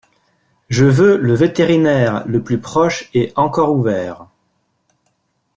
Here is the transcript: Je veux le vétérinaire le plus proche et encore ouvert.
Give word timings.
Je 0.69 0.85
veux 0.87 1.15
le 1.15 1.35
vétérinaire 1.35 2.25
le 2.27 2.41
plus 2.41 2.59
proche 2.59 3.11
et 3.13 3.31
encore 3.35 3.71
ouvert. 3.71 4.25